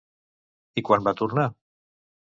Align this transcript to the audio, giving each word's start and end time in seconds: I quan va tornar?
I 0.81 0.85
quan 0.87 1.05
va 1.09 1.15
tornar? 1.23 1.47